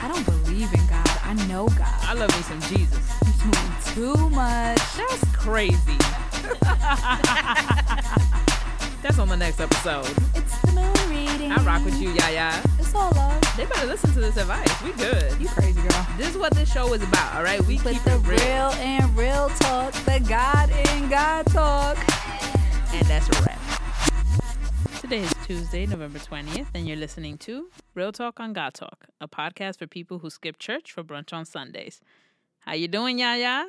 [0.00, 1.08] I don't believe in God.
[1.24, 1.94] I know God.
[2.02, 2.98] I love me some Jesus.
[3.24, 3.72] You're doing
[4.16, 4.78] too much.
[4.96, 5.98] That's crazy.
[9.02, 10.06] That's on the next episode.
[10.34, 11.52] It's the moon reading.
[11.52, 12.52] I rock with you, Yaya.
[12.78, 13.40] It's all love.
[13.56, 14.82] They better listen to this advice.
[14.82, 15.40] We good.
[15.40, 16.06] You crazy girl.
[16.16, 17.60] This is what this show is about, all right?
[17.62, 18.38] We With keep the it real.
[18.38, 21.96] real and real talk, the God in God talk.
[22.94, 23.47] And that's a wrap.
[23.47, 23.47] Today is
[25.48, 29.86] Tuesday, November 20th, and you're listening to Real Talk on God Talk, a podcast for
[29.86, 32.02] people who skip church for brunch on Sundays.
[32.58, 33.64] How you doing, Yaya?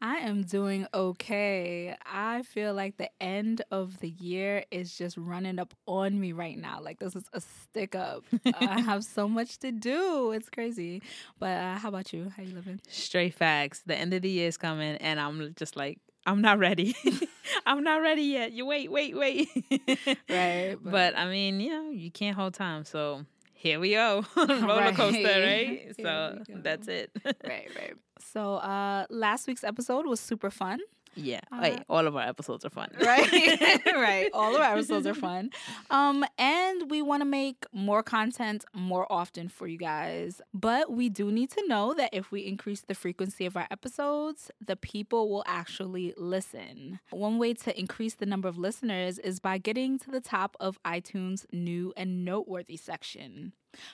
[0.00, 1.94] I am doing okay.
[2.04, 6.58] I feel like the end of the year is just running up on me right
[6.58, 6.80] now.
[6.82, 8.24] Like this is a stick up.
[8.58, 10.32] I have so much to do.
[10.32, 11.02] It's crazy.
[11.38, 12.32] But uh, how about you?
[12.36, 12.80] How you living?
[12.88, 13.82] Straight facts.
[13.86, 16.94] The end of the year is coming, and I'm just like, I'm not ready.
[17.66, 18.52] I'm not ready yet.
[18.52, 19.48] You wait, wait, wait.
[20.28, 20.76] Right.
[20.80, 22.84] But I mean, you know, you can't hold time.
[22.84, 24.24] So here we go.
[24.36, 24.94] Roller Right.
[24.94, 25.68] coaster, right?
[25.68, 27.10] Here So that's it.
[27.46, 27.94] right, right.
[28.20, 30.80] So uh last week's episode was super fun.
[31.14, 31.40] Yeah.
[31.50, 32.90] Uh, Wait, all of our episodes are fun.
[33.00, 34.30] right right.
[34.32, 35.50] All of our episodes are fun.
[35.90, 40.40] Um and we want to make more content more often for you guys.
[40.54, 44.50] But we do need to know that if we increase the frequency of our episodes
[44.64, 47.00] the people will actually listen.
[47.10, 50.82] One way to increase the number of listeners is by getting to the top of
[50.84, 53.52] itunes new and noteworthy section.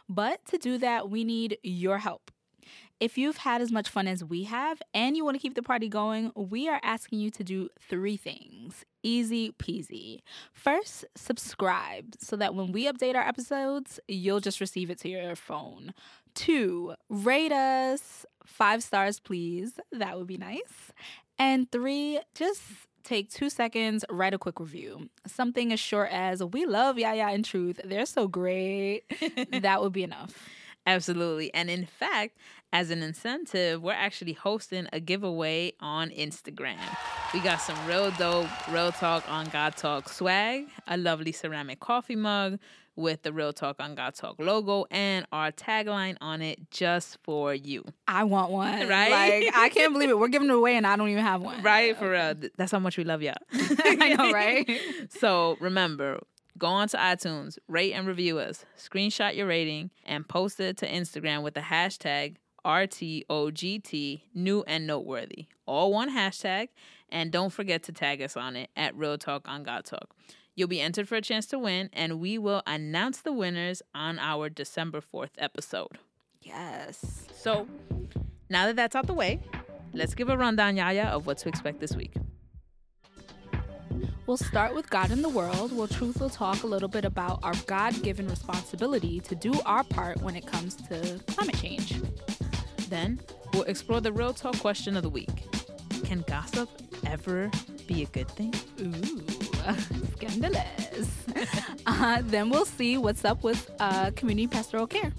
[0.08, 2.30] But to do that we need your help
[3.00, 5.62] if you've had as much fun as we have and you want to keep the
[5.62, 8.84] party going, we are asking you to do three things.
[9.02, 10.20] Easy peasy.
[10.52, 15.36] First, subscribe so that when we update our episodes, you'll just receive it to your
[15.36, 15.94] phone.
[16.34, 19.78] Two, rate us five stars, please.
[19.92, 20.92] That would be nice.
[21.38, 22.62] And three, just
[23.04, 25.08] take two seconds, write a quick review.
[25.26, 27.80] Something as short as, We love Yaya and Truth.
[27.84, 29.02] They're so great.
[29.62, 30.48] that would be enough.
[30.88, 31.52] Absolutely.
[31.52, 32.38] And in fact,
[32.72, 36.78] as an incentive, we're actually hosting a giveaway on Instagram.
[37.34, 42.16] We got some real dope, real talk on God Talk swag, a lovely ceramic coffee
[42.16, 42.58] mug
[42.96, 47.54] with the Real Talk on God Talk logo and our tagline on it just for
[47.54, 47.84] you.
[48.08, 48.88] I want one.
[48.88, 49.10] Right?
[49.44, 50.18] Like I can't believe it.
[50.18, 51.62] We're giving it away and I don't even have one.
[51.62, 51.96] Right?
[51.96, 52.34] For real.
[52.34, 53.34] Th- That's how much we love y'all.
[53.52, 54.68] I know, right?
[55.10, 56.20] So remember,
[56.58, 60.88] go on to iTunes, rate and review us, screenshot your rating, and post it to
[60.88, 65.46] Instagram with the hashtag RTOGT new and noteworthy.
[65.66, 66.68] All one hashtag,
[67.08, 70.10] and don't forget to tag us on it at Real Talk on God Talk.
[70.54, 74.18] You'll be entered for a chance to win, and we will announce the winners on
[74.18, 75.98] our December 4th episode.
[76.42, 77.26] Yes.
[77.32, 77.68] So
[78.50, 79.40] now that that's out the way,
[79.92, 82.14] let's give a rundown, Yaya, of what to expect this week.
[84.28, 85.74] We'll start with God in the world.
[85.74, 89.82] Where Truth will talk a little bit about our God given responsibility to do our
[89.82, 91.94] part when it comes to climate change.
[92.90, 93.20] Then
[93.54, 95.46] we'll explore the real talk question of the week.
[96.04, 96.68] Can gossip
[97.06, 97.50] ever
[97.86, 98.52] be a good thing?
[98.82, 99.22] Ooh,
[100.16, 101.08] scandalous.
[101.86, 105.10] uh, then we'll see what's up with uh, community pastoral care.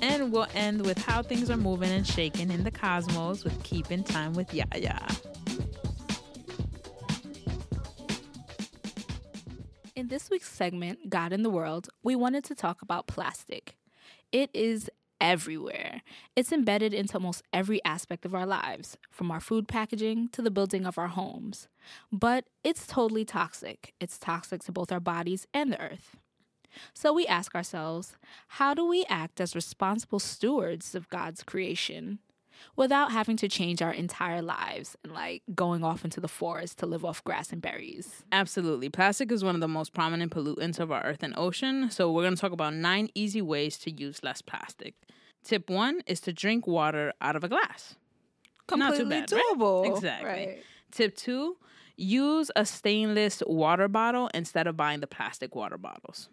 [0.00, 4.02] And we'll end with how things are moving and shaking in the cosmos with keeping
[4.02, 5.06] time with Yaya.
[10.54, 13.76] Segment, God in the World, we wanted to talk about plastic.
[14.32, 14.88] It is
[15.20, 16.02] everywhere.
[16.36, 20.50] It's embedded into almost every aspect of our lives, from our food packaging to the
[20.50, 21.68] building of our homes.
[22.12, 23.94] But it's totally toxic.
[24.00, 26.16] It's toxic to both our bodies and the earth.
[26.92, 28.16] So we ask ourselves
[28.48, 32.18] how do we act as responsible stewards of God's creation
[32.76, 36.86] without having to change our entire lives and like going off into the forest to
[36.86, 38.24] live off grass and berries?
[38.32, 38.88] Absolutely.
[38.88, 41.90] Plastic is one of the most prominent pollutants of our earth and ocean.
[41.90, 44.94] So, we're going to talk about nine easy ways to use less plastic.
[45.44, 47.96] Tip one is to drink water out of a glass.
[48.70, 49.42] Not too Completely bad, right?
[49.56, 49.94] doable.
[49.96, 50.28] Exactly.
[50.28, 50.62] Right.
[50.90, 51.56] Tip two,
[51.96, 56.28] use a stainless water bottle instead of buying the plastic water bottles.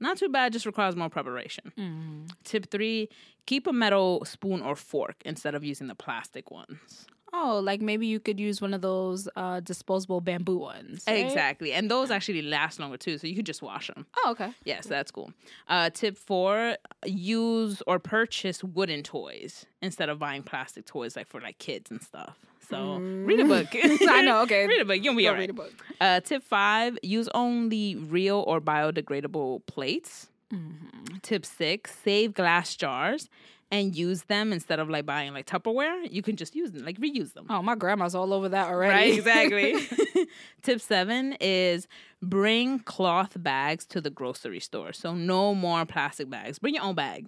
[0.00, 1.72] Not too bad, just requires more preparation.
[1.78, 2.30] Mm.
[2.44, 3.08] Tip three,
[3.46, 7.06] keep a metal spoon or fork instead of using the plastic ones.
[7.32, 11.04] Oh, like maybe you could use one of those uh, disposable bamboo ones.
[11.06, 11.24] right?
[11.24, 11.72] Exactly.
[11.72, 14.06] And those actually last longer too, so you could just wash them.
[14.16, 14.52] Oh, okay.
[14.64, 15.32] Yes, that's cool.
[15.68, 21.40] Uh, tip four, use or purchase wooden toys instead of buying plastic toys like for
[21.40, 22.36] like kids and stuff.
[22.70, 23.68] So read a book.
[23.74, 24.66] I know, okay.
[24.68, 25.02] read a book.
[25.02, 25.40] You'll be all right.
[25.40, 25.72] read a book.
[26.00, 30.28] Uh, tip five: use only real or biodegradable plates.
[30.52, 31.16] Mm-hmm.
[31.22, 33.28] Tip six: save glass jars
[33.70, 36.10] and use them instead of like buying like Tupperware.
[36.10, 37.46] You can just use them, like reuse them.
[37.48, 38.94] Oh, my grandma's all over that already.
[38.94, 40.26] Right, exactly.
[40.62, 41.86] Tip seven is
[42.22, 44.92] bring cloth bags to the grocery store.
[44.92, 46.58] So no more plastic bags.
[46.58, 47.26] Bring your own bag.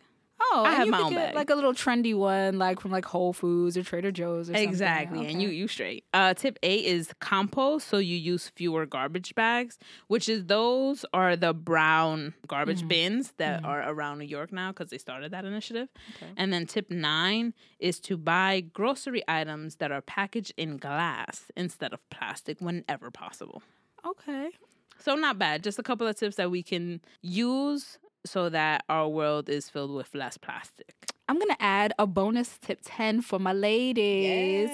[0.50, 1.34] Oh, I have you my own bag.
[1.34, 4.68] like a little trendy one, like from like Whole Foods or Trader Joe's or something.
[4.68, 6.04] Exactly, and you you straight.
[6.12, 9.78] Uh, tip eight is compost, so you use fewer garbage bags,
[10.08, 12.88] which is those are the brown garbage Mhm.
[12.88, 13.66] bins that Mhm.
[13.68, 15.88] are around New York now because they started that initiative.
[16.16, 16.32] Okay.
[16.36, 21.92] And then tip nine is to buy grocery items that are packaged in glass instead
[21.92, 23.62] of plastic whenever possible.
[24.04, 24.50] Okay.
[24.98, 25.62] So not bad.
[25.64, 29.92] Just a couple of tips that we can use so that our world is filled
[29.94, 30.94] with less plastic.
[31.28, 34.70] I'm gonna add a bonus tip ten for my ladies.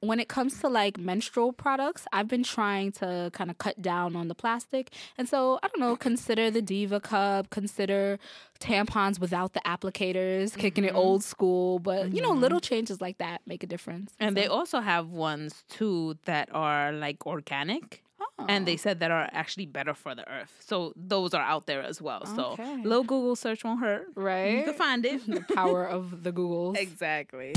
[0.00, 4.14] when it comes to like menstrual products, I've been trying to kind of cut down
[4.14, 4.92] on the plastic.
[5.18, 8.20] And so, I don't know, consider the Diva cup, consider
[8.60, 10.96] tampons without the applicators, kicking it Mhm.
[10.98, 11.80] old school.
[11.80, 14.12] But, you know, little changes like that make a difference.
[14.20, 18.04] And they also have ones too that are like organic.
[18.46, 20.54] And they said that are actually better for the earth.
[20.60, 22.24] So those are out there as well.
[22.26, 22.76] So Okay.
[22.84, 24.06] little Google search won't hurt.
[24.14, 24.58] right?
[24.58, 25.26] You can find it.
[25.26, 26.76] the power of the Googles.
[26.78, 27.54] exactly.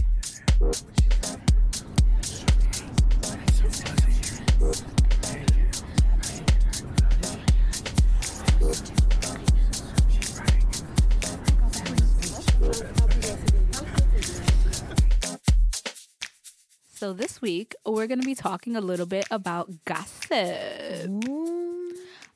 [17.12, 21.51] So, this week, we're going to be talking a little bit about gossip.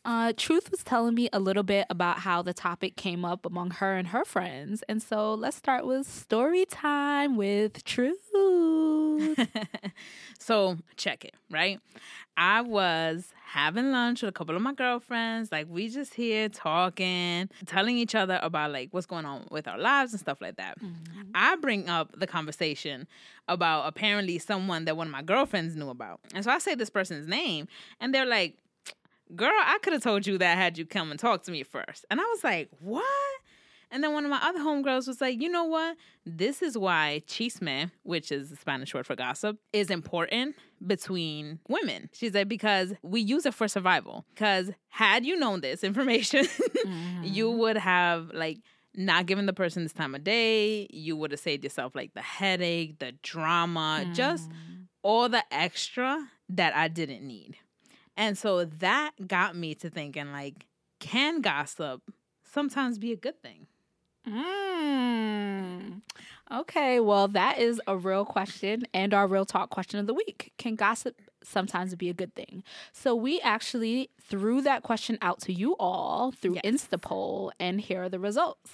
[0.05, 3.71] Uh, Truth was telling me a little bit about how the topic came up among
[3.71, 4.83] her and her friends.
[4.87, 8.19] And so let's start with story time with Truth.
[10.39, 11.79] so check it, right?
[12.37, 15.51] I was having lunch with a couple of my girlfriends.
[15.51, 19.79] Like we just here talking, telling each other about like what's going on with our
[19.79, 20.77] lives and stuff like that.
[21.33, 23.07] I bring up the conversation
[23.47, 26.19] about apparently someone that one of my girlfriends knew about.
[26.33, 27.67] And so I say this person's name,
[27.99, 28.57] and they're like,
[29.35, 32.05] Girl, I could have told you that had you come and talk to me first.
[32.11, 33.05] And I was like, What?
[33.91, 35.95] And then one of my other homegirls was like, you know what?
[36.25, 40.55] This is why chisme, which is the Spanish word for gossip, is important
[40.85, 42.09] between women.
[42.11, 44.25] She said, because we use it for survival.
[44.33, 46.45] Because had you known this information,
[47.23, 47.57] you mm-hmm.
[47.59, 48.57] would have like
[48.95, 50.87] not given the person this time of day.
[50.89, 54.87] You would have saved yourself like the headache, the drama, just mm.
[55.03, 57.57] all the extra that I didn't need.
[58.17, 60.65] And so that got me to thinking like,
[60.99, 62.01] can gossip
[62.43, 63.67] sometimes be a good thing?
[64.27, 66.01] Mm.
[66.51, 70.51] Okay, well, that is a real question and our real talk question of the week.
[70.57, 72.63] Can gossip sometimes be a good thing?
[72.91, 76.87] So, we actually threw that question out to you all through Yes.
[76.87, 78.71] Instapoll, and here are the results.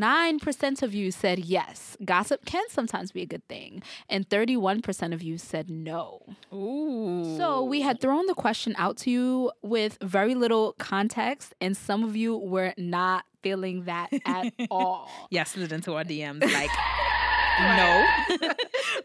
[0.00, 5.22] 69% of you said yes, gossip can sometimes be a good thing, and 31% of
[5.22, 6.22] you said no.
[6.52, 7.36] Ooh.
[7.36, 12.02] So we had thrown the question out to you with very little context, and some
[12.04, 15.10] of you were not feeling that at all.
[15.30, 16.70] yeah, slid into our DMs like,
[17.60, 18.06] no.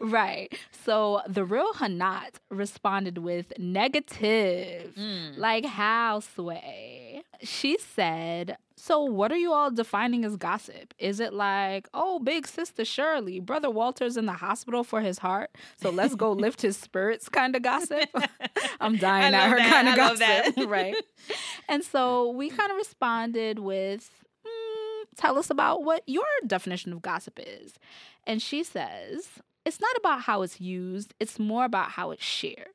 [0.00, 0.56] right.
[0.84, 4.94] So the real Hanat responded with negative.
[4.96, 5.36] Mm.
[5.36, 7.22] Like how, Sway?
[7.42, 10.92] She said, So what are you all defining as gossip?
[10.98, 15.50] Is it like, oh, big sister Shirley, brother Walter's in the hospital for his heart,
[15.80, 18.08] so let's go lift his spirits kind of gossip?
[18.80, 19.72] I'm dying at her that.
[19.72, 20.18] kind of I gossip.
[20.56, 20.66] that.
[20.68, 20.94] right.
[21.68, 24.10] And so we kind of responded with,
[24.46, 27.74] mm, tell us about what your definition of gossip is.
[28.26, 29.28] And she says,
[29.66, 32.68] it's not about how it's used, it's more about how it's shared.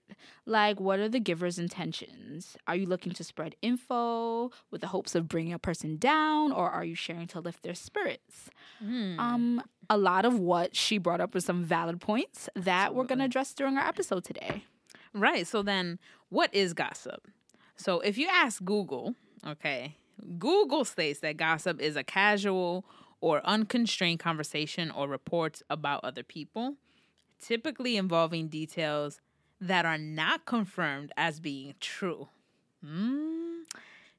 [0.45, 2.57] Like, what are the giver's intentions?
[2.67, 6.69] Are you looking to spread info with the hopes of bringing a person down, or
[6.69, 8.49] are you sharing to lift their spirits?
[8.83, 9.17] Mm.
[9.17, 13.19] Um, a lot of what she brought up was some valid points that we're going
[13.19, 14.65] to address during our episode today.
[15.13, 15.47] Right.
[15.47, 17.25] So then, what is gossip?
[17.77, 19.15] So if you ask Google,
[19.47, 19.95] okay,
[20.37, 22.85] Google states that gossip is a casual
[23.21, 26.75] or unconstrained conversation or reports about other people,
[27.39, 29.21] typically involving details
[29.59, 32.27] that are not confirmed as being true.
[32.85, 33.61] Mm.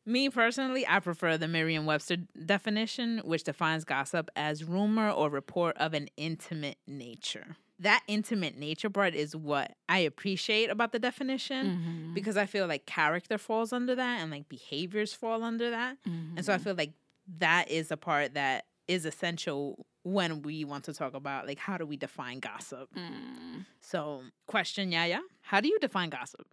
[0.05, 2.17] Me personally, I prefer the Merriam Webster
[2.47, 7.57] definition, which defines gossip as rumor or report of an intimate nature.
[7.79, 11.67] That intimate nature part is what I appreciate about the definition
[12.13, 12.15] Mhm.
[12.15, 15.99] because I feel like character falls under that and like behaviors fall under that.
[16.05, 16.93] And so I feel like
[17.39, 21.77] that is a part that is essential when we want to talk about like how
[21.77, 22.89] do we define gossip.
[22.97, 23.67] Mm.
[23.81, 26.47] So, question Yaya, how do you define gossip?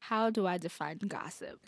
[0.00, 1.60] How do I define gossip?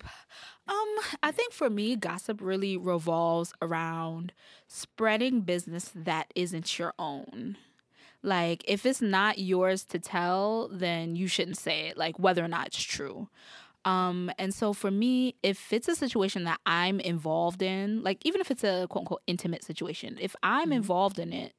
[0.69, 0.87] Um,
[1.23, 4.33] I think for me, gossip really revolves around
[4.69, 7.57] spreading business that isn't your own.
[8.23, 12.49] Like, if it's not yours to tell, then you shouldn't say it, like, whether or
[12.49, 13.29] not it's true.
[13.85, 18.41] Um, and so for me, if it's a situation that I'm involved in, like even
[18.41, 20.77] if it's a quote unquote intimate situation, if I'm Mhm.
[20.77, 21.55] involved in it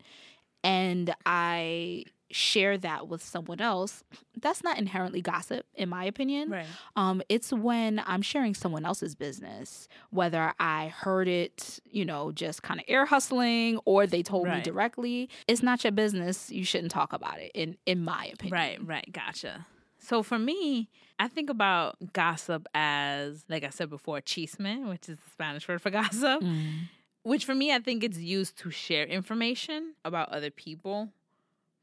[0.64, 4.04] and I share that with someone else,
[4.40, 6.50] that's not inherently gossip, in my opinion.
[6.52, 6.68] Right.
[6.96, 12.64] Um, it's when I'm sharing someone else's business, whether I heard it, you know, just
[12.64, 14.64] kind of air hustling or they told me Right.
[14.64, 15.30] directly.
[15.48, 16.50] It's not your business.
[16.52, 18.54] You shouldn't talk about it, in in my opinion.
[18.54, 19.12] Right, right.
[19.12, 19.66] Gotcha.
[20.02, 20.90] So for me,
[21.20, 25.82] I think about gossip as, like I said before, chisme, which is the Spanish word
[25.82, 26.42] for gossip.
[26.42, 26.72] Mm.
[27.24, 31.10] Which for me, I think it's used to share information about other people,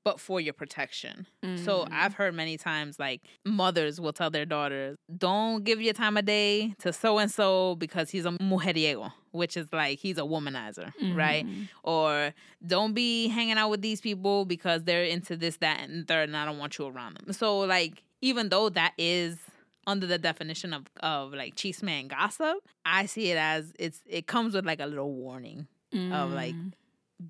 [0.02, 1.26] but for your protection.
[1.64, 1.88] So Mm.
[1.92, 6.24] I've heard many times like mothers will tell their daughters, don't give your time of
[6.24, 10.92] day to so and so because he's a mujeriego, which is like he's a womanizer,
[11.14, 11.46] right?
[11.46, 11.68] Mhm.
[11.84, 12.34] Or
[12.66, 16.36] don't be hanging out with these people because they're into this, that, and third, and
[16.36, 17.32] I don't want you around them.
[17.32, 19.38] So like even though that is
[19.86, 24.26] under the definition of of like chisme and gossip, I see it as it's it
[24.26, 25.66] comes with like a little warning
[26.12, 26.72] of like Mm.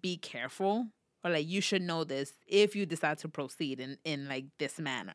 [0.03, 0.87] be careful
[1.25, 4.79] or like you should know this if you decide to proceed in in like this
[4.81, 5.15] manner.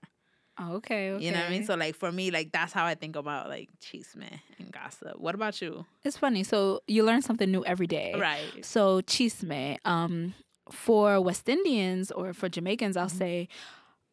[0.62, 1.26] Okay, okay.
[1.26, 1.66] You know what I mean?
[1.66, 5.20] So like for me, like that's how I think about like chisme and gossip.
[5.20, 5.86] What about you?
[6.04, 6.44] it's funny.
[6.44, 8.14] So you learn something new every day.
[8.18, 8.64] Right.
[8.64, 10.36] So chisme, um,
[10.72, 13.48] for West Indians or for Jamaicans, I'll say,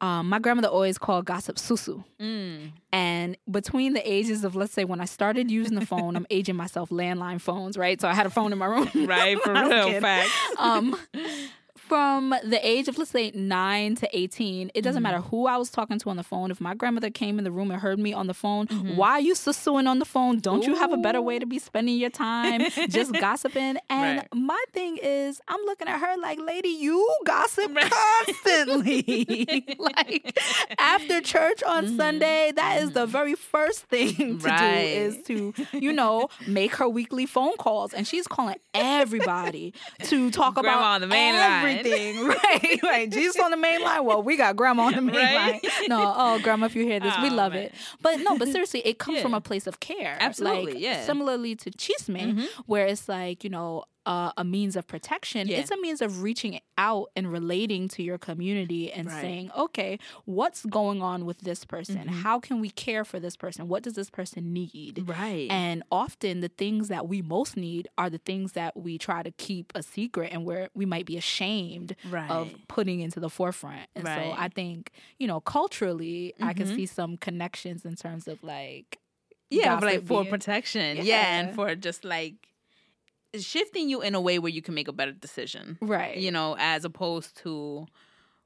[0.00, 2.02] um, my grandmother always called gossip susu.
[2.18, 2.72] Mm.
[2.92, 6.56] And between the ages of, let's say, when I started using the phone, I'm aging
[6.56, 8.00] myself landline phones, right?
[8.00, 8.88] So I had a phone in my room.
[8.94, 10.00] Right, for when I was a real.
[10.00, 10.30] Facts.
[10.58, 10.96] Um,
[11.90, 15.28] from the age of, let's say, nine to 18, it doesn't matter mm-hmm.
[15.30, 16.52] who I was talking to on the phone.
[16.52, 18.94] If my grandmother came in the room and heard me on the phone, mm-hmm.
[18.94, 20.38] why are you suing on the phone?
[20.38, 23.78] Don't you have a better way to be spending your time just gossiping?
[23.90, 24.28] And Right.
[24.32, 27.90] my thing is, I'm looking at her like, lady, you gossip Right.
[27.90, 29.64] constantly.
[29.80, 30.38] like
[30.78, 31.96] after church on Mhm.
[31.96, 33.10] Sunday, that is the mm-hmm.
[33.10, 34.84] very first thing to Right.
[34.84, 37.92] do is to, you know, make her weekly phone calls.
[37.92, 41.79] And she's calling everybody to talk Grandma about on the main line.
[41.86, 42.26] Everything.
[42.26, 43.10] right, right.
[43.12, 44.04] Jesus on the main line.
[44.04, 45.62] Well, we got grandma on the main Right?
[45.62, 45.72] line.
[45.88, 47.64] No, oh grandma, if you hear this, we Oh, love man.
[47.64, 47.74] it.
[48.02, 50.16] But no, but seriously, it comes from a place of care.
[50.20, 51.04] Absolutely, Like, yeah.
[51.04, 52.46] Similarly to chisme, Mhm.
[52.66, 55.46] where it's like, you know, uh, a means of protection.
[55.46, 55.58] Yeah.
[55.58, 59.20] It's a means of reaching out and relating to your community and Right.
[59.20, 61.96] saying, okay, what's going on with this person?
[62.08, 62.22] Mhm.
[62.22, 63.68] How can we care for this person?
[63.68, 65.04] What does this person need?
[65.06, 65.50] Right.
[65.50, 69.30] And often the things that we most need are the things that we try to
[69.32, 72.30] keep a secret and where we might be ashamed right.
[72.30, 73.86] of putting into the forefront.
[73.94, 76.74] And so I think, you know, culturally, I can Mhm.
[76.76, 78.98] see some connections in terms of like,
[79.50, 80.96] yeah, like for being- protection.
[80.96, 81.02] Yeah.
[81.10, 81.38] Yeah.
[81.40, 82.34] and for just like
[83.38, 85.78] shifting you in a way where you can make a better decision.
[85.80, 86.16] right.
[86.16, 87.86] You know, as opposed to,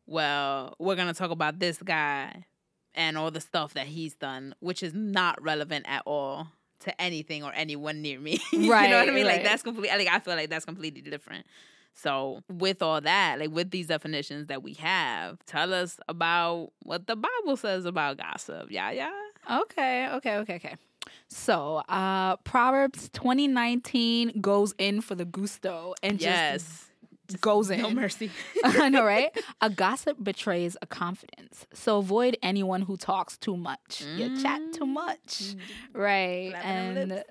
[0.06, 2.44] well, we're gonna talk about this guy
[2.94, 6.48] and all the stuff that he's done, which is not relevant at all
[6.80, 8.38] to anything or anyone near me.
[8.52, 8.52] Right.
[8.52, 9.26] you know what I Right, mean?
[9.26, 9.96] Like that's completely.
[10.04, 11.46] Like I feel like that's completely different.
[11.96, 17.06] So with all that, like with these definitions that we have, tell us about what
[17.06, 18.66] the Bible says about gossip.
[18.70, 19.12] Yeah, yeah.
[19.50, 20.76] Okay, okay, okay, okay.
[21.34, 26.62] So, uh Proverbs 2019 goes in for the gusto and Yes.
[27.28, 27.80] just goes in.
[27.82, 28.30] No mercy.
[28.62, 29.30] I know, right?
[29.60, 31.66] A gossip betrays a confidence.
[31.72, 34.02] So avoid anyone who talks too much.
[34.16, 35.56] You chat too much.
[35.92, 36.50] Right.
[36.52, 37.24] Flapping them And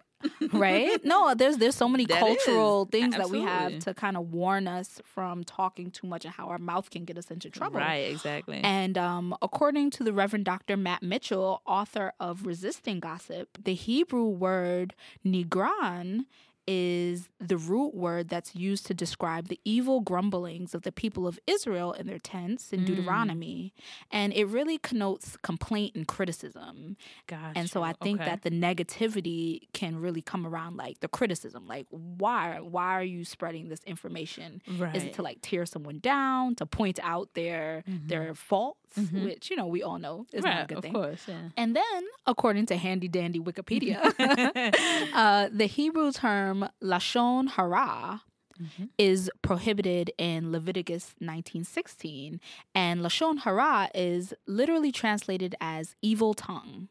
[0.52, 1.04] right?
[1.04, 2.90] No, there's there's so many That cultural is.
[2.90, 6.48] things that we have to kind of warn us from talking too much and how
[6.48, 7.80] our mouth can get us into trouble.
[7.80, 8.62] Right, exactly.
[8.64, 10.78] And um, according to the Reverend Dr.
[10.78, 14.94] Matt Mitchell, author of Resisting Gossip, the Hebrew word
[15.26, 16.26] nirgan
[16.68, 21.38] is the root word that's used to describe the evil grumblings of the people of
[21.48, 22.86] Israel in their tents in Mm.
[22.86, 23.74] Deuteronomy.
[24.12, 26.96] And it really connotes complaint and criticism.
[27.28, 27.52] Gotcha.
[27.60, 28.30] And so I think Okay.
[28.30, 31.68] that the negativity can really come around like the criticism.
[31.68, 34.62] Like, why why are you spreading this information?
[34.78, 34.96] right.
[34.96, 39.24] Is it to like tear someone down, to point out their their faults, Mhm.
[39.26, 40.94] which you know we all know is right, not a good of thing.
[40.94, 41.50] course, yeah.
[41.58, 44.00] And then, according to handy dandy Wikipedia,
[45.14, 48.22] uh, the Hebrew term lashon hara
[48.60, 48.90] Mhm.
[49.00, 52.40] is prohibited in Leviticus 19:16,
[52.76, 56.88] and lashon hara is literally translated as evil tongue.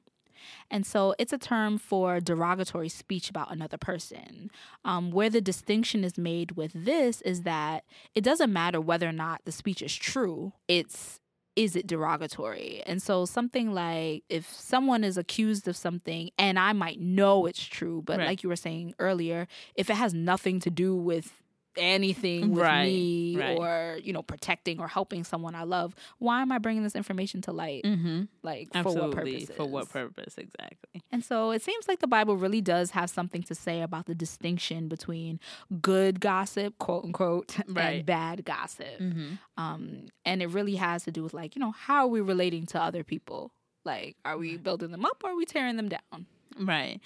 [0.68, 4.50] And so it's a term for derogatory speech about another person.
[4.84, 7.84] Um, where the distinction is made with this is that
[8.16, 11.20] it doesn't matter whether or not the speech is true, it's
[11.56, 12.82] is it derogatory?
[12.86, 17.62] And so something like if someone is accused of something and I might know it's
[17.64, 18.26] true, but Right.
[18.28, 21.41] like you were saying earlier, if it has nothing to do with
[21.76, 23.58] anything with Right, me right.
[23.58, 27.40] or you know protecting or helping someone I love, why am I bringing this information
[27.42, 27.84] to light?
[27.84, 28.22] Mm-hmm.
[28.42, 29.00] Like Absolutely.
[29.00, 29.56] for what purposes?
[29.56, 30.34] For what purpose?
[30.38, 31.02] Exactly.
[31.10, 34.14] And so it seems like the Bible really does have something to say about the
[34.14, 35.40] distinction between
[35.80, 37.96] good gossip, quote unquote, Right.
[37.96, 38.98] and bad gossip.
[39.00, 39.34] Mm-hmm.
[39.56, 42.66] Um, and it really has to do with like, you know, how are we relating
[42.66, 43.52] to other people?
[43.84, 46.26] Like, are we building them up or are we tearing them down?
[46.58, 47.00] Right.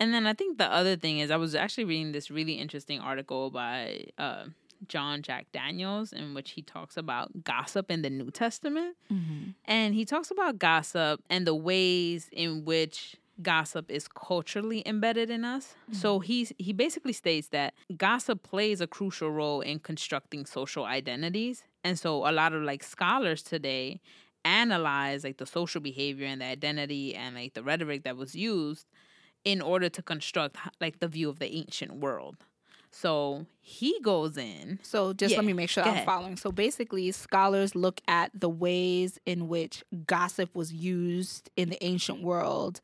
[0.00, 3.00] And then I think the other thing is I was actually reading this really interesting
[3.00, 4.46] article by uh,
[4.88, 8.96] John Jack Daniels in which he talks about gossip in the New Testament.
[9.66, 15.44] And he talks about gossip and the ways in which gossip is culturally embedded in
[15.44, 15.74] us.
[15.92, 21.64] So he's he basically states that gossip plays a crucial role in constructing social identities.
[21.84, 24.00] And so a lot of like scholars today
[24.44, 28.86] analyze like the social behavior and the identity and like the rhetoric that was used
[29.44, 32.36] in order to construct like the view of the ancient world.
[32.92, 36.04] So he goes in So just let me make sure I'm ahead.
[36.06, 36.36] following.
[36.36, 42.20] So basically, scholars look at the ways in which gossip was used in the ancient
[42.22, 42.80] world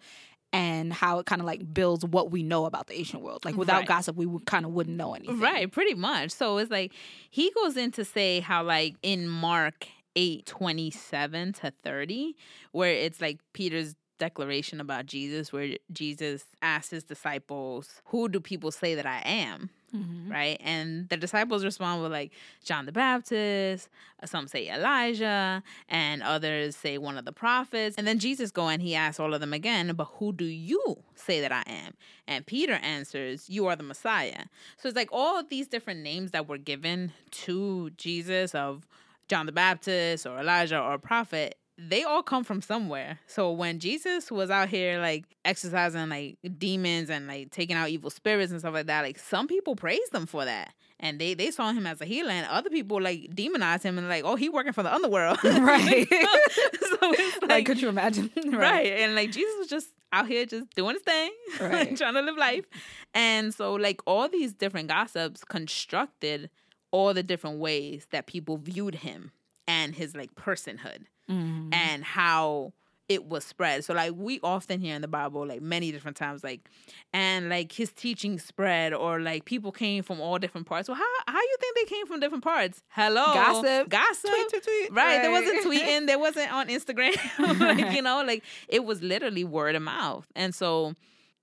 [0.52, 3.44] and how it kind of like builds what we know about the ancient world.
[3.44, 3.88] Like without Right.
[3.88, 5.40] gossip, we would kind of wouldn't know anything.
[5.40, 6.30] Right, pretty much.
[6.30, 6.92] So it's like
[7.28, 12.36] he goes in to say how like in Mark 8, 27 to 30,
[12.70, 18.70] where it's like Peter's declaration about Jesus, where Jesus asks his disciples, Who do people
[18.70, 19.70] say that I am?
[19.94, 20.30] Mhm.
[20.30, 20.60] Right?
[20.62, 22.32] And the disciples respond with like
[22.64, 23.88] John the Baptist,
[24.24, 27.96] some say Elijah, and others say one of the prophets.
[27.96, 31.02] And then Jesus go and he asks all of them again, but who do you
[31.14, 31.94] say that I am?
[32.26, 34.46] And Peter answers, You are the Messiah.
[34.76, 38.86] So it's like all of these different names that were given to Jesus of
[39.28, 43.18] John the Baptist or Elijah or a prophet, they all come from somewhere.
[43.26, 48.08] So when Jesus was out here like exercising like demons and like taking out evil
[48.08, 50.72] spirits and stuff like that, like some people praised them for that.
[50.98, 54.08] And they, they saw him as a healer, and other people like demonized him and
[54.08, 56.08] like, oh, he working for the underworld, Right.
[56.10, 57.18] so Like,
[57.48, 58.30] like, could you imagine?
[58.52, 58.86] right.
[58.86, 61.30] And like Jesus was just out here just doing his thing,
[61.60, 61.96] like, Right.
[61.98, 62.64] trying to live life.
[63.12, 66.48] And so like all these different gossips constructed
[66.92, 69.32] all the different ways that people viewed him
[69.68, 71.74] and his like personhood Mhm.
[71.74, 72.72] and how
[73.08, 73.84] it was spread.
[73.84, 76.68] So like we often hear in the Bible like many different times like
[77.12, 80.88] and like his teaching spread or like people came from all different parts.
[80.88, 82.82] Well, how how you think they came from different parts?
[82.88, 83.24] Hello.
[83.26, 83.88] Gossip.
[83.88, 84.30] Gossip.
[84.30, 84.92] Tweet, tweet, tweet.
[84.92, 85.22] Right.
[85.22, 86.06] There wasn't tweeting.
[86.08, 87.14] There wasn't on Instagram.
[87.60, 90.26] like, you know, like it was literally word of mouth.
[90.34, 90.94] And so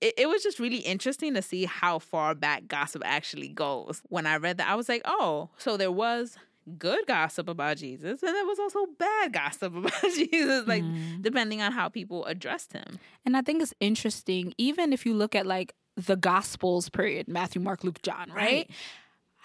[0.02, 4.02] it, it was just really interesting to see how far back gossip actually goes.
[4.10, 6.36] When I read that, I was like, oh, so there was
[6.78, 11.22] good gossip about Jesus and there was also bad gossip about Jesus, like Mhm.
[11.22, 12.98] depending on how people addressed him.
[13.24, 17.60] And I think it's interesting, even if you look at like the Gospels period Matthew,
[17.60, 18.36] Mark, Luke, John, right?
[18.66, 18.70] Right.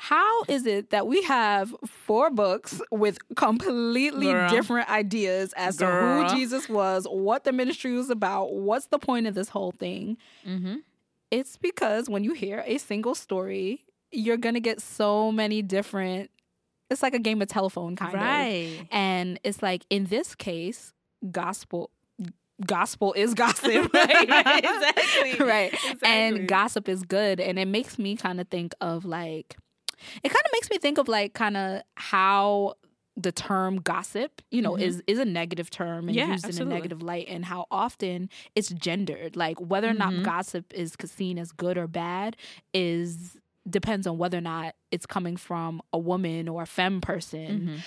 [0.01, 4.49] How is it that we have four books with completely Girl.
[4.49, 9.27] different ideas as to who Jesus was, what the ministry was about, what's the point
[9.27, 10.15] of this whole thing?
[10.47, 10.77] Mm-hmm.
[11.31, 16.31] It's because when you hear a single story, you're going to get so many different,
[16.89, 18.21] it's like a game of telephone kind of.
[18.21, 18.87] Right.
[18.91, 20.93] And it's like in this case,
[21.31, 21.91] gospel
[22.65, 23.93] gospel is gossip.
[23.93, 25.35] Right, right, exactly.
[25.45, 25.73] right.
[25.73, 26.09] Exactly.
[26.09, 27.39] And gossip is good.
[27.39, 29.55] And it makes me kind of think of like
[30.23, 32.75] it kind of makes me think of like kind of how
[33.17, 34.81] the term gossip, you know, Mhm.
[34.81, 38.29] is is a negative term and Yeah, used in a negative light and how often
[38.55, 39.35] it's gendered.
[39.35, 40.23] Like whether or not Mhm.
[40.23, 42.37] gossip is seen as good or bad
[42.73, 43.37] is
[43.69, 47.79] depends on whether or not it's coming from a woman or a femme person Mhm.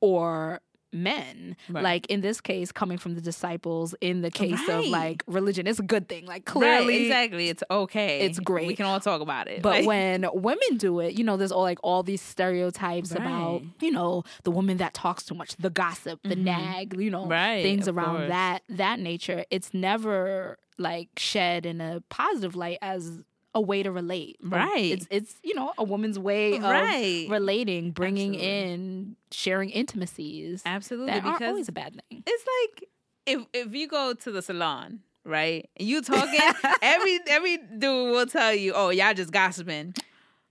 [0.00, 0.60] or
[0.94, 1.56] men.
[1.70, 1.82] Right.
[1.82, 5.78] Like in this case, coming from the disciples, in the case of like religion, it's
[5.78, 6.26] a good thing.
[6.26, 7.48] Like Right, clearly, exactly.
[7.48, 8.20] It's okay.
[8.20, 8.66] it's great.
[8.66, 9.62] We can all talk about it.
[9.62, 13.62] but Like- when women do it, you know, there's all like all these stereotypes about,
[13.80, 16.44] you know, the woman that talks too much, the gossip, the Mhm.
[16.44, 18.28] nag, you know, Right, things around course.
[18.28, 19.46] that that nature.
[19.50, 23.20] It's never like shed in a positive light as
[23.54, 24.38] a way to relate.
[24.42, 24.92] Right.
[24.92, 27.24] It's it's you know a woman's way right.
[27.26, 28.72] of relating, bringing Absolutely.
[28.72, 31.12] in, sharing intimacies Absolutely.
[31.12, 32.22] that aren't because always a bad thing.
[32.26, 32.88] it's like
[33.26, 35.68] if if you go to the salon, right?
[35.76, 36.40] And you talking,
[36.82, 39.94] every every dude will tell you, "Oh, y'all just gossiping."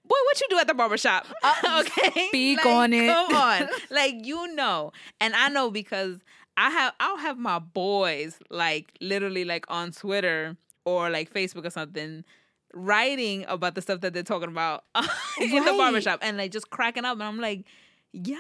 [0.03, 1.25] Boy, what you do at the barbershop?
[1.41, 3.07] Uh, okay, speak Like, on it.
[3.07, 6.19] Come on, like you know, and I know because
[6.57, 11.69] I have I'll have my boys like literally like on Twitter or like Facebook or
[11.69, 12.25] something
[12.73, 14.84] writing about the stuff that they're talking about
[15.39, 15.77] in the Right.
[15.77, 17.65] barbershop and like just cracking up and I'm like,
[18.13, 18.38] yeah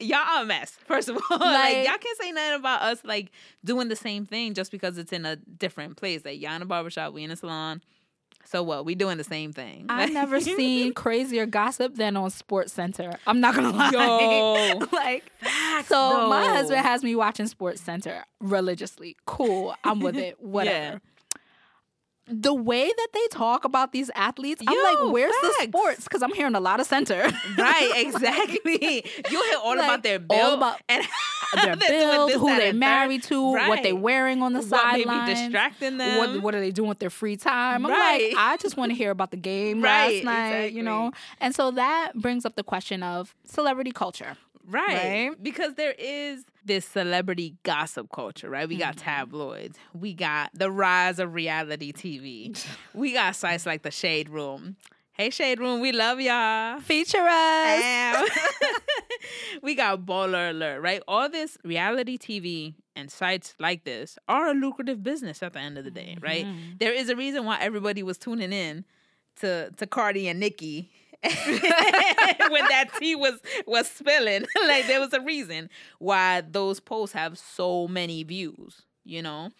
[0.00, 0.76] y'all are a mess.
[0.86, 3.30] First of all, like, Like- y'all can't say nothing about us like
[3.64, 6.24] doing the same thing just because it's in a different place.
[6.24, 7.82] Like y'all in a barbershop, we in a salon.
[8.44, 8.84] So what?
[8.84, 9.86] We doing the same thing.
[9.88, 13.12] I've never seen crazier gossip than on Sports Center.
[13.28, 13.90] I'm not gonna lie.
[13.92, 14.86] Yo.
[14.92, 19.16] like Facts, so my husband has me watching Sports Center religiously.
[19.26, 19.76] Cool.
[19.84, 20.42] I'm with it.
[20.42, 20.76] Whatever.
[20.76, 20.98] Yeah.
[22.32, 26.04] The way that they talk about these athletes, I'm like, where's the sports?
[26.04, 27.30] Because I'm hearing a lot of center.
[27.58, 29.04] Right, exactly.
[29.30, 31.04] You hear all Like, about their all build about and
[31.62, 34.00] Their build, who they married to, what they Right.
[34.02, 34.70] wearing on the third.
[34.70, 36.16] What may be distracting them.
[36.16, 37.84] What what are they doing with their free time?
[37.84, 38.28] I'm Right.
[38.30, 41.12] like, I just want to hear about the game Right, last night, you know.
[41.40, 44.38] And so that brings up the question of celebrity culture.
[44.66, 45.28] Right.
[45.28, 45.42] Right?
[45.42, 48.68] Because there is this celebrity gossip culture, right?
[48.68, 48.80] We Mm-hmm.
[48.84, 49.78] got tabloids.
[49.92, 52.56] We got the rise of reality TV.
[52.94, 54.76] we got sites like the Shade Room.
[55.14, 56.80] Hey, Shade Room, we love y'all.
[56.80, 58.30] Feature us.
[59.62, 61.02] We got Baller Alert, right?
[61.06, 65.78] All this reality TV and sites like this are a lucrative business at the end
[65.78, 66.44] of the day, right?
[66.46, 66.60] Mm-hmm.
[66.78, 68.84] There is a reason why everybody was tuning in
[69.40, 70.90] to to Cardi and Nicki
[72.50, 74.44] when that tea was was spilling.
[74.66, 79.50] like there was a reason why those posts have so many views, you know?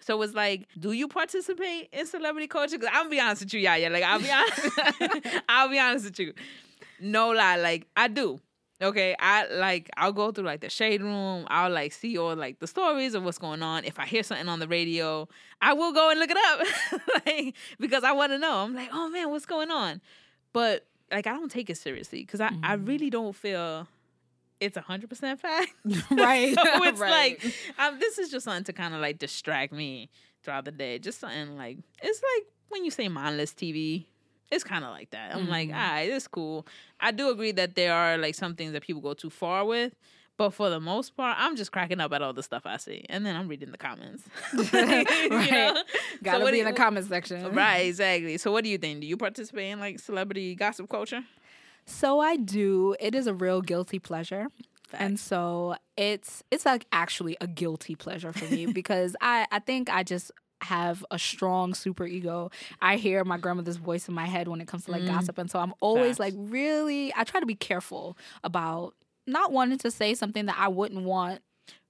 [0.00, 2.78] So it's like, do you participate in celebrity culture?
[2.78, 3.88] Because I'll be honest with you, yeah.
[3.88, 6.34] Like I'll be honest, I'll be honest with you.
[7.00, 8.40] No lie, like I do.
[8.82, 11.46] Okay, I like I'll go through like the shade room.
[11.48, 13.84] I'll like see all like the stories of what's going on.
[13.84, 15.26] If I hear something on the radio,
[15.62, 18.58] I will go and look it up, like because I want to know.
[18.58, 20.02] I'm like, oh man, what's going on?
[20.52, 23.86] But like I don't take it seriously because I I really don't feel
[24.60, 25.72] it's a hundred percent fact.
[26.10, 26.54] Right.
[26.54, 27.38] so it's Right.
[27.42, 30.08] like um, this is just something to kind of like distract me
[30.42, 30.98] throughout the day.
[30.98, 34.06] Just something like it's like when you say mindless TV.
[34.52, 35.34] It's kind of like that.
[35.34, 36.68] I'm like, all right, it's cool.
[37.00, 39.92] I do agree that there are like some things that people go too far with,
[40.36, 43.04] but for the most part, I'm just cracking up at all the stuff I see,
[43.08, 44.24] and then I'm reading the comments.
[44.52, 45.50] You Right.
[45.50, 45.82] know?
[46.22, 47.54] Gotta So be do in the you- comment section.
[47.54, 48.38] Right, exactly.
[48.38, 49.00] So, what do you think?
[49.00, 51.22] Do you participate in like celebrity gossip culture?
[51.86, 52.96] So I do.
[52.98, 54.48] It is a real guilty pleasure.
[54.92, 59.90] And so it's it's like actually a guilty pleasure for me because I I think
[59.90, 60.30] I just
[60.62, 62.50] have a strong super ego.
[62.80, 65.08] I hear my grandmother's voice in my head when it comes to like mm.
[65.08, 66.20] gossip and so I'm always Facts.
[66.20, 68.94] like really I try to be careful about
[69.26, 71.40] not wanting to say something that I wouldn't want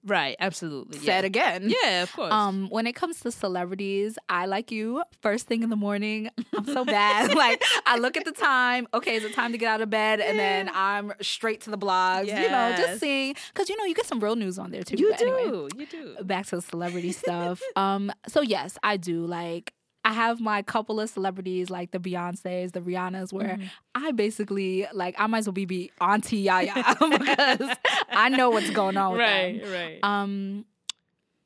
[0.07, 0.99] Right, absolutely.
[0.99, 1.27] said yeah.
[1.27, 1.75] again.
[1.83, 2.33] Yeah, of course.
[2.33, 5.03] Um, when it comes to celebrities, I like you.
[5.21, 7.35] First thing in the morning, I'm so bad.
[7.37, 8.87] like I look at the time.
[8.95, 10.21] Okay, is it time to get out of bed?
[10.21, 12.29] And then I'm straight to the blogs.
[12.29, 14.97] You know, just seeing because you know you get some real news on there too.
[14.97, 16.17] you do, anyway, you do.
[16.23, 17.61] back to the celebrity stuff.
[17.75, 19.73] Um, so yes, I do like.
[20.07, 23.67] I have my couple of celebrities like the Beyonces, the Rihannas, where Mm-hmm.
[24.07, 27.77] I basically like I might as well be, be Auntie Yaya because
[28.11, 29.59] I know what's going on with them.
[29.73, 29.99] Right, right.
[30.03, 30.65] Um,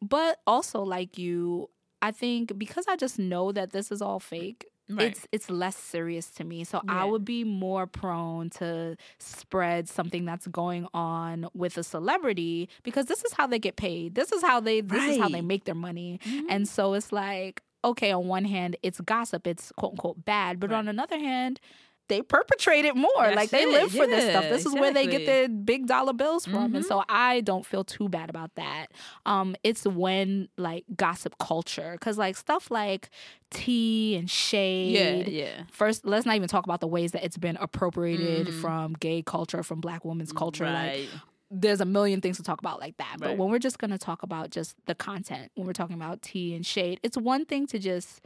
[0.03, 1.71] but also like you,
[2.03, 5.13] I think because I just know that this is all fake, Right.
[5.13, 6.65] it's it's less serious to me.
[6.65, 12.69] So I would be more prone to spread something that's going on with a celebrity
[12.83, 14.17] because this is how they get paid.
[14.17, 16.19] This is how they this is how they make their money.
[16.25, 16.47] Mhm.
[16.49, 20.71] And so it's like, okay, on one hand, it's gossip, it's quote unquote bad, but
[20.71, 20.79] Right.
[20.79, 21.61] on another hand,
[22.09, 23.11] they perpetrate it more.
[23.19, 23.69] That's like they it.
[23.69, 24.43] live for this stuff.
[24.45, 26.75] Yeah, This is where they get their big dollar bills from.
[26.75, 26.89] And Mhm.
[26.89, 28.87] so I don't feel too bad about that.
[29.27, 33.11] Um, it's when like gossip culture, because like stuff like
[33.53, 35.29] tea and shade.
[35.29, 35.45] yeah.
[35.45, 35.63] yeah.
[35.71, 38.61] First, let's not even talk about the ways that it's been appropriated Mhm.
[38.61, 40.65] from gay culture, from black women's culture.
[40.65, 41.09] Like Right.
[41.51, 43.17] There's a million things to talk about like that.
[43.19, 46.23] But when we're just going to talk about just the content, when we're talking about
[46.23, 48.21] tea and shade, it's one thing to just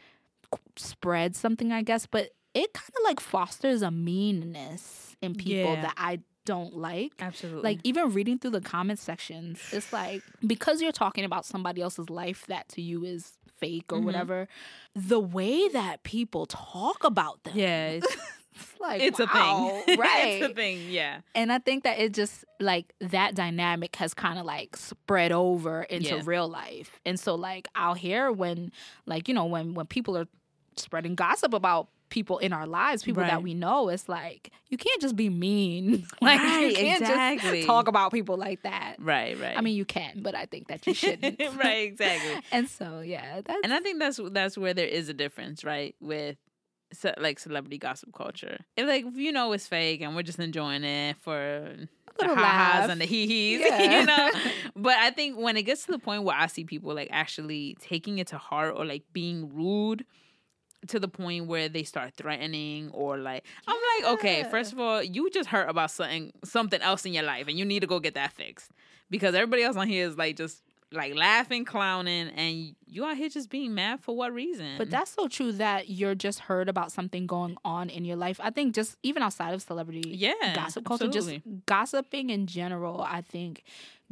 [0.77, 5.83] spread something, I guess, but it kind of like fosters a meanness in people Yeah.
[5.83, 7.13] that I don't like.
[7.21, 7.63] Absolutely.
[7.63, 12.11] Like even reading through the comment sections, it's like because you're talking about somebody else's
[12.11, 14.05] life that to you is fake or Mhm.
[14.05, 14.49] whatever,
[14.95, 17.57] the way that people talk about them.
[17.57, 18.01] yeah,
[18.55, 19.99] it's, like it's a thing.
[19.99, 20.39] Right.
[20.43, 20.91] it's a thing.
[20.91, 21.21] Yeah.
[21.35, 25.83] And I think that it just like that dynamic has kind of like spread over
[25.83, 26.23] into Yeah.
[26.25, 27.01] real life.
[27.05, 28.73] And so like I'll hear when
[29.07, 30.27] like, you know, when when people are
[30.77, 35.01] spreading gossip about people in our lives, people that we know, it's like you can't
[35.01, 36.07] just be mean.
[36.21, 37.57] like you Right, can't exactly.
[37.59, 38.97] just talk about people like that.
[39.01, 39.39] Right.
[39.41, 39.57] Right.
[39.57, 41.41] I mean, you can, but I think that you shouldn't.
[41.57, 41.89] right.
[41.89, 42.41] Exactly.
[42.53, 45.97] and so, yeah, that's And I think that's that's where there is a difference, right?
[46.01, 46.37] With
[46.95, 48.59] ce- like celebrity gossip culture.
[48.77, 51.75] If like you know it's fake and we're just enjoying it for
[52.19, 54.01] the ha-has and the hee-hees, Yeah.
[54.01, 54.31] you know.
[54.77, 57.77] But I think when it gets to the point where I see people like actually
[57.81, 60.05] taking it to heart or like being rude
[60.89, 65.03] to the point where they start threatening or like I'm like, okay, first of all,
[65.03, 67.99] you just heard about something something else in your life and you need to go
[68.01, 68.71] get that fixed.
[69.11, 70.63] Because everybody else on here is like just
[70.95, 74.79] like laughing, clowning, and you out here just being mad for what reason?
[74.79, 78.41] But that's so true that you're just heard about something going on in your life.
[78.43, 81.43] I think just even outside of celebrity yeah, gossip culture, absolutely.
[81.45, 83.63] just gossiping in general, I think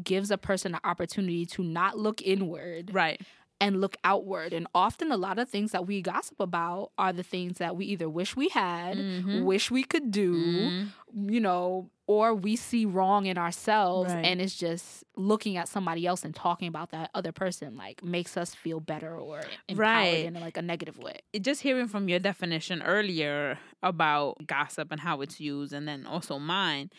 [0.03, 3.21] gives a person the opportunity to not look inward right.
[3.61, 4.53] and look outward.
[4.53, 7.87] And often, a lot of things that we gossip about are the things that we
[7.87, 9.45] either wish we had, Mhm.
[9.45, 11.31] wish we could do, Mhm.
[11.33, 14.13] you know, or we see wrong in ourselves.
[14.13, 14.25] Right.
[14.27, 18.37] And it's just looking at somebody else and talking about that other person, like, makes
[18.37, 20.25] us feel better or empowered Right.
[20.27, 21.19] in like a negative way.
[21.33, 26.07] it- just hearing from your definition earlier about gossip and how it's used, and then
[26.07, 26.91] also mine,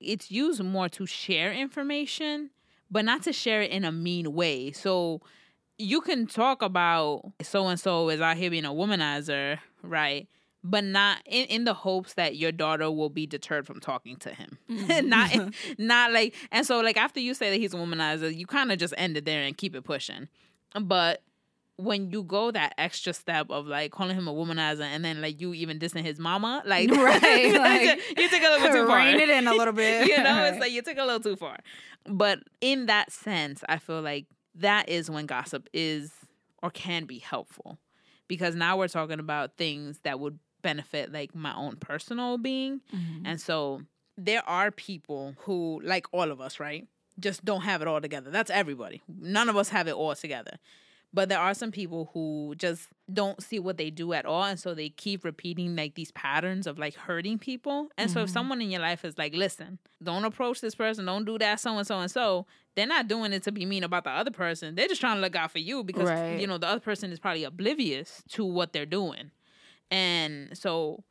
[0.00, 2.50] it's used more to share information,
[2.90, 4.72] but not to share it in a mean way.
[4.72, 5.20] So
[5.78, 10.26] you can talk about so and so is out here being a womanizer, right?
[10.62, 14.30] But not in, in the hopes that your daughter will be deterred from talking to
[14.30, 14.58] him.
[14.70, 15.08] Mm-hmm.
[15.08, 18.70] not not like and so like after you say that he's a womanizer, you kind
[18.70, 20.28] of just end it there and keep it pushing.
[20.78, 21.22] But
[21.80, 25.40] when you go that extra step of like calling him a womanizer and then like
[25.40, 28.98] you even dissing his mama, like Right, like, you took a little too far.
[28.98, 30.06] Rein it in a little bit.
[30.06, 31.56] you know, it's like you took a little too far.
[32.06, 36.12] But in that sense, I feel like that is when gossip is
[36.62, 37.78] or can be helpful.
[38.28, 42.80] Because now we're talking about things that would benefit like my own personal being.
[42.92, 43.22] Mhm.
[43.24, 43.82] And so
[44.16, 46.86] there are people who, like all of us, right,
[47.18, 48.30] just don't have it all together.
[48.30, 49.02] That's everybody.
[49.08, 50.58] None of us have it all together.
[51.12, 54.44] But there are some people who just don't see what they do at all.
[54.44, 57.88] And so they keep repeating like these patterns of like hurting people.
[57.98, 58.32] And so if Mhm.
[58.32, 61.76] someone in your life is like, listen, don't approach this person, don't do that, so
[61.76, 62.46] and so and so,
[62.76, 64.76] they're not doing it to be mean about the other person.
[64.76, 66.40] They're just trying to look out for you because, Right.
[66.40, 69.32] you know, the other person is probably oblivious to what they're doing.
[69.90, 71.02] And so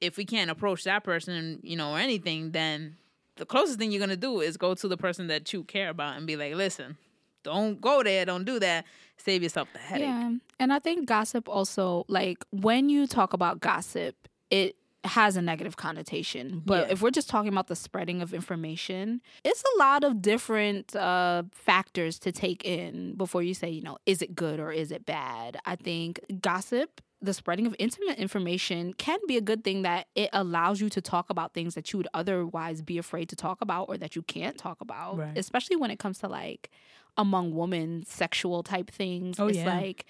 [0.00, 2.96] if we can't approach that person, you know, or anything, then
[3.36, 6.16] the closest thing you're gonna do is go to the person that you care about
[6.16, 6.96] and be like, listen,
[7.42, 8.86] don't go there, don't do that.
[9.18, 10.06] Save yourself the headache.
[10.06, 10.32] Yeah.
[10.58, 14.16] And I think gossip also, like when you talk about gossip,
[14.50, 16.62] it has a negative connotation.
[16.64, 16.92] But Yeah.
[16.94, 21.42] if we're just talking about the spreading of information, it's a lot of different uh,
[21.52, 25.04] factors to take in before you say, you know, is it good or is it
[25.04, 25.58] bad?
[25.66, 27.02] I think gossip.
[27.24, 31.00] The spreading of intimate information can be a good thing that it allows you to
[31.00, 34.22] talk about things that you would otherwise be afraid to talk about or that you
[34.22, 35.38] can't talk about, Right.
[35.38, 36.70] especially when it comes to like
[37.16, 39.40] among women sexual type things.
[39.40, 39.74] Oh, it's yeah.
[39.78, 40.04] like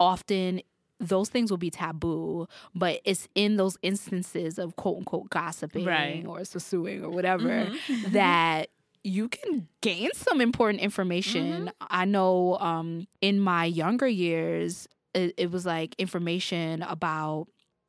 [0.00, 0.60] often
[0.98, 6.24] those things will be taboo, but it's in those instances of quote unquote gossiping Right.
[6.26, 8.12] or suing or whatever Mhm.
[8.12, 8.70] that
[9.04, 11.70] you can gain some important information.
[11.80, 17.46] I know um, in my younger years, it, it was like information about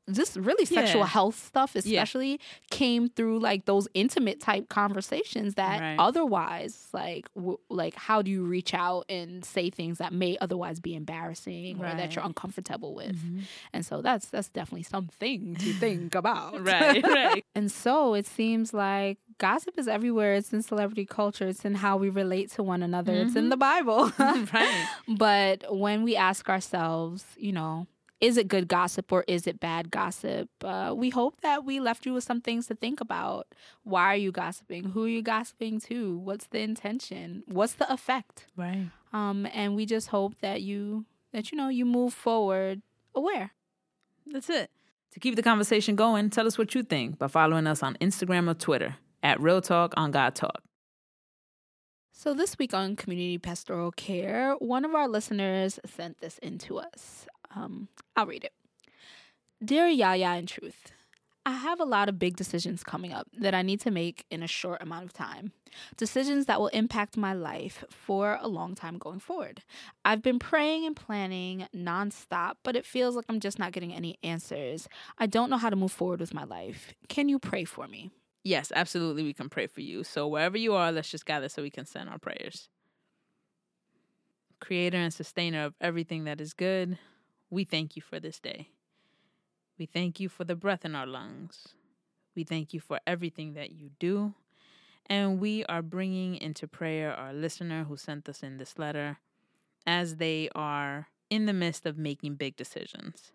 [0.09, 1.07] just really sexual Yeah.
[1.07, 1.79] health stuff, Yeah.
[1.79, 2.39] especially
[2.71, 5.97] came through like those intimate type conversations that Right.
[5.99, 10.79] otherwise, like, w- like how do you reach out and say things that may otherwise
[10.79, 13.17] be embarrassing or that you're uncomfortable with?
[13.17, 13.41] Mhm.
[13.73, 16.61] And so that's that's definitely something to think about.
[16.65, 17.43] Right, right.
[17.55, 20.33] And so it seems like gossip is everywhere.
[20.35, 21.47] It's in celebrity culture.
[21.47, 23.13] It's in how we relate to one another.
[23.13, 23.49] It's in Mhm.
[23.51, 24.11] the Bible.
[24.53, 24.87] right.
[25.07, 27.87] But when we ask ourselves, you know,
[28.19, 30.49] is it good gossip or is it bad gossip?
[30.63, 33.47] Uh, we hope that we left you with some things to think about.
[33.83, 34.85] Why are you gossiping?
[34.85, 36.17] Who are you gossiping to?
[36.17, 37.43] What's the intention?
[37.45, 38.47] What's the effect?
[38.55, 38.87] Right.
[39.13, 42.81] Um, and we just hope that you that you know you move forward
[43.13, 43.51] aware.
[44.25, 44.71] That's it.
[45.13, 48.49] To keep the conversation going, tell us what you think by following us on Instagram
[48.49, 48.95] or Twitter
[49.27, 50.63] at Real Talk on God Talk.
[52.13, 56.77] So, this week on Community Pastoral Care, one of our listeners sent this in to
[56.79, 57.27] us.
[57.53, 58.53] Um, I'll read it.
[59.63, 60.93] Dear Yaya and Truth,
[61.45, 64.43] I have a lot of big decisions coming up that I need to make in
[64.43, 65.51] a short amount of time.
[65.97, 69.61] Decisions that will impact my life for a long time going forward.
[70.05, 74.17] I've been praying and planning nonstop, but it feels like I'm just not getting any
[74.23, 74.87] answers.
[75.17, 76.93] I don't know how to move forward with my life.
[77.09, 78.09] Can you pray for me?
[78.47, 79.23] Yes, absolutely.
[79.23, 80.05] We can pray for you.
[80.05, 82.69] So wherever you are, let's just gather so we can send our prayers.
[84.61, 86.97] Creator and sustainer of everything that is good,
[87.49, 88.69] we thank you for this day.
[89.77, 91.75] We thank you for the breath in our lungs.
[92.37, 94.33] We thank you for everything that you do.
[95.07, 99.17] And we are bringing into prayer our listener who sent us in this letter
[99.87, 103.33] as they are in the midst of making big decisions.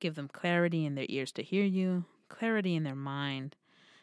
[0.00, 3.57] Give them clarity in their ears to hear you, clarity in their mind.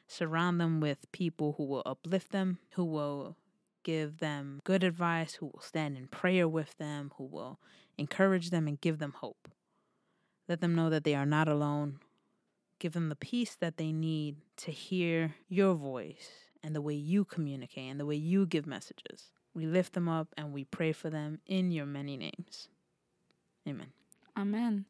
[0.07, 3.35] Surround them with people who will uplift them, who will
[3.83, 7.59] give them good advice, who will stand in prayer with them, who will
[7.97, 9.49] encourage them and give them hope.
[10.47, 11.99] Let them know that they are not alone.
[12.79, 16.29] Give them the peace that they need to hear your voice
[16.63, 19.31] and the way you communicate and the way you give messages.
[19.53, 22.67] We lift them up and we pray for them in your many names.
[23.67, 23.93] Amen.
[24.37, 24.85] Amen.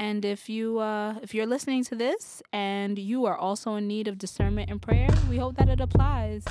[0.00, 4.08] And if you uh, if you're listening to this and you are also in need
[4.08, 6.42] of discernment and prayer, we hope that it applies.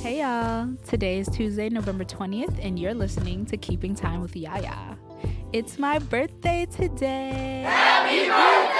[0.00, 0.76] Hey y'all.
[0.86, 4.96] Today is Tuesday, November 20th, and you're listening to Keeping Time with Yaya.
[5.52, 7.62] It's my birthday today.
[7.66, 8.73] Happy birthday!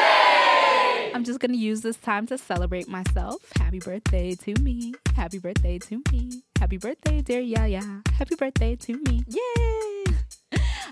[1.15, 3.37] I'm just gonna use this time to celebrate myself.
[3.55, 4.95] Happy birthday to me.
[5.15, 6.43] Happy birthday to me.
[6.59, 8.03] Happy birthday, dear Yaya.
[8.19, 9.25] Happy birthday to me.
[9.29, 10.05] Yay!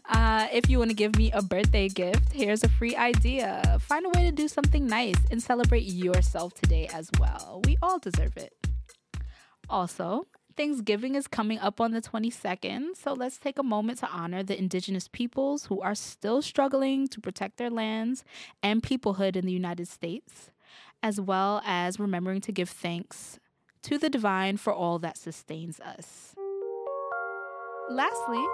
[0.09, 3.79] Uh, if you want to give me a birthday gift, here's a free idea.
[3.81, 7.63] Find a way to do something nice and celebrate yourself today as well.
[7.65, 8.53] We all deserve it.
[9.71, 14.43] Also, Thanksgiving is coming up on the 22nd, so let's take a moment to honor
[14.43, 18.25] the indigenous peoples who are still struggling to protect their lands
[18.63, 20.51] and peoplehood in the United States,
[21.03, 23.39] as well as remembering to give thanks
[23.83, 26.35] to the divine for all that sustains us.
[27.91, 28.45] Lastly,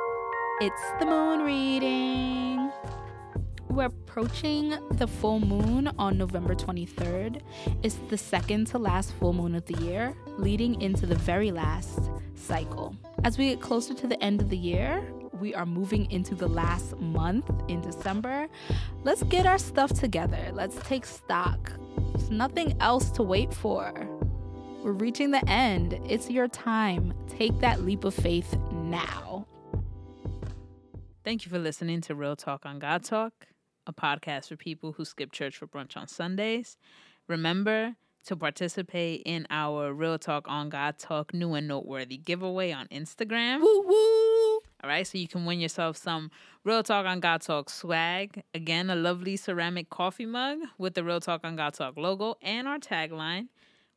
[0.61, 2.71] it's the moon reading.
[3.79, 7.43] We're approaching the full moon on November 23rd.
[7.85, 12.11] It's the second to last full moon of the year, leading into the very last
[12.35, 12.97] cycle.
[13.23, 15.01] As we get closer to the end of the year,
[15.35, 18.49] we are moving into the last month in December.
[19.05, 20.51] Let's get our stuff together.
[20.53, 21.71] Let's take stock.
[22.15, 23.93] There's nothing else to wait for.
[24.83, 26.01] We're reaching the end.
[26.05, 27.15] It's your time.
[27.29, 29.47] Take that leap of faith now.
[31.23, 33.47] Thank you for listening to Real Talk on God Talk,
[33.89, 36.77] a podcast for people who skip church for brunch on Sundays.
[37.27, 37.97] Remember
[38.27, 43.61] to participate in our Real Talk on God Talk new and noteworthy giveaway on Instagram.
[43.61, 44.61] Woo woo!
[44.85, 46.31] All right, so you can win yourself some
[46.63, 48.43] Real Talk on God Talk swag.
[48.55, 52.69] Again, a lovely ceramic coffee mug with the Real Talk on God Talk logo and
[52.69, 53.49] our tagline.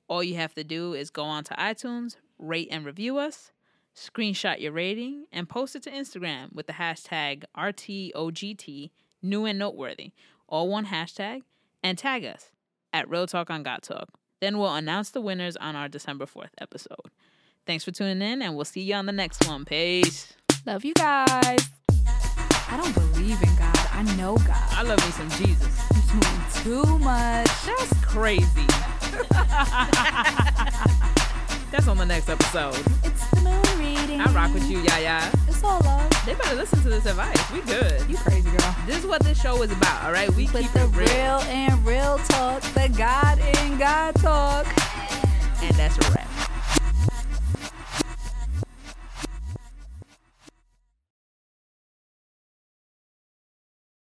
[0.07, 3.51] All you have to do is go on to iTunes, rate and review us,
[3.95, 8.91] screenshot your rating, and post it to Instagram with the hashtag RTOGT,
[9.21, 10.11] new and noteworthy,
[10.47, 11.41] all one hashtag,
[11.83, 12.51] and tag us
[12.93, 14.09] at Real Talk on God Talk.
[14.39, 16.95] Then we'll announce the winners on our December 4th episode.
[17.65, 19.65] Thanks for tuning in, and we'll see you on the next one.
[19.65, 20.33] Peace.
[20.65, 21.69] Love you guys.
[21.89, 23.77] I don't believe in God.
[23.91, 24.67] I know God.
[24.71, 25.79] I love me some Jesus.
[25.93, 27.47] You're doing too much.
[27.65, 28.45] That's crazy.
[31.71, 32.75] That's on the next episode.
[32.75, 33.30] It's the moon reading.
[33.47, 35.29] I rock with you, Yaya.
[35.47, 36.09] It's all love.
[36.25, 37.51] They better listen to this advice.
[37.51, 38.07] We good.
[38.09, 38.75] You crazy girl.
[38.85, 40.29] This is what this show is about, all right?
[40.35, 41.07] We With keep the it real.
[41.07, 44.67] real and real talk, the God and God talk.
[45.63, 46.50] And that's a wrap.